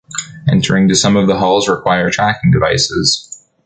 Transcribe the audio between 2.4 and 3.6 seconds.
devices.